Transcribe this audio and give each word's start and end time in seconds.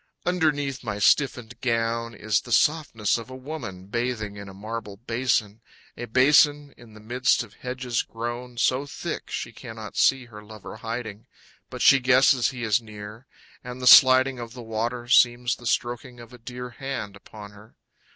Underneath 0.25 0.83
my 0.83 0.97
stiffened 0.97 1.61
gown 1.61 2.15
Is 2.15 2.41
the 2.41 2.51
softness 2.51 3.19
of 3.19 3.29
a 3.29 3.35
woman 3.35 3.85
bathing 3.85 4.35
in 4.35 4.49
a 4.49 4.51
marble 4.53 4.97
basin, 4.97 5.61
A 5.95 6.05
basin 6.05 6.73
in 6.75 6.95
the 6.95 6.99
midst 6.99 7.43
of 7.43 7.53
hedges 7.53 8.01
grown 8.01 8.57
So 8.57 8.87
thick, 8.87 9.29
she 9.29 9.51
cannot 9.51 9.95
see 9.95 10.25
her 10.25 10.41
lover 10.41 10.77
hiding, 10.77 11.27
But 11.69 11.83
she 11.83 11.99
guesses 11.99 12.49
he 12.49 12.63
is 12.63 12.81
near, 12.81 13.27
And 13.63 13.79
the 13.79 13.85
sliding 13.85 14.39
of 14.39 14.53
the 14.53 14.63
water 14.63 15.07
Seems 15.07 15.57
the 15.57 15.67
stroking 15.67 16.19
of 16.19 16.33
a 16.33 16.39
dear 16.39 16.71
Hand 16.71 17.15
upon 17.15 17.51
her. 17.51 17.75